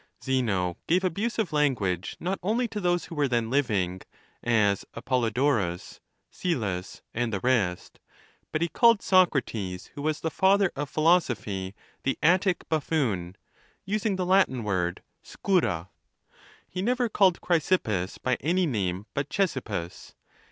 [0.01, 0.23] XXXIV.
[0.25, 4.01] Zeno gave abusive language not only to those who were then living,
[4.41, 5.99] as Apollodorus,
[6.31, 7.99] Syllus, and the rest,
[8.51, 13.35] but he called Socrates, who was the father of philosophy, the Attic buffoon,
[13.85, 15.89] using the Latin word Scurra.
[16.67, 20.15] He nev er called Chrysippus by any name but Chesippus.